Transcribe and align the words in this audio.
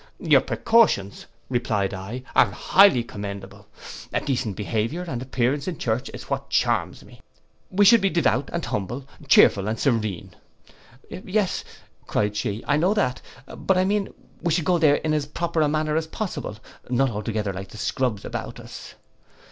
'Your 0.17 0.41
precautions,' 0.41 1.27
replied 1.47 1.93
I, 1.93 2.23
'are 2.35 2.49
highly 2.49 3.03
commendable. 3.03 3.67
A 4.11 4.19
decent 4.19 4.55
behaviour 4.55 5.03
and 5.03 5.21
appearance 5.21 5.67
in 5.67 5.77
church 5.77 6.09
is 6.11 6.23
what 6.23 6.49
charms 6.49 7.05
me. 7.05 7.21
We 7.69 7.85
should 7.85 8.01
be 8.01 8.09
devout 8.09 8.49
and 8.51 8.65
humble, 8.65 9.05
chearful 9.27 9.67
and 9.67 9.77
serene.'—'Yes,' 9.79 11.63
cried 12.07 12.35
she, 12.35 12.63
'I 12.67 12.77
know 12.77 12.93
that; 12.95 13.21
but 13.55 13.77
I 13.77 13.85
mean 13.85 14.11
we 14.41 14.51
should 14.51 14.65
go 14.65 14.79
there 14.79 14.95
in 14.95 15.13
as 15.13 15.27
proper 15.27 15.61
a 15.61 15.67
manner 15.69 15.95
as 15.95 16.07
possible; 16.07 16.57
not 16.89 17.11
altogether 17.11 17.53
like 17.53 17.67
the 17.69 17.77
scrubs 17.77 18.25
about 18.25 18.59
us. 18.59 18.95